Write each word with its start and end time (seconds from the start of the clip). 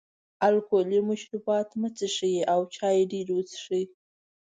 الکولي 0.47 0.99
مشروبات 1.09 1.69
مه 1.79 1.89
څښئ 1.97 2.35
او 2.53 2.59
چای 2.75 2.97
ډېر 3.11 3.27
وڅښئ. 3.35 3.83